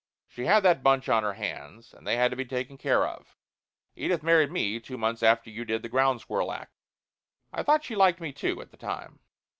[0.27, 3.35] She had that bunch on her hands, and they had to be taken care of.
[3.95, 6.73] Edith married me two months after you did the ground squirrel act.
[7.53, 9.19] I thought she liked me, too, at the time."